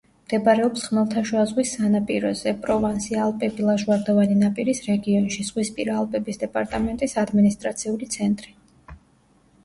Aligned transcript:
მდებარეობს 0.27 0.83
ხმელთაშუა 0.91 1.41
ზღვის 1.49 1.73
სანაპიროზე, 1.79 2.53
პროვანსი-ალპები-ლაჟვარდოვანი 2.63 4.37
ნაპირის 4.39 4.81
რეგიონში; 4.87 5.45
ზღვისპირა 5.49 5.97
ალპების 5.99 6.41
დეპარტამენტის 6.45 7.13
ადმინისტრაციული 7.25 8.09
ცენტრი. 8.17 8.57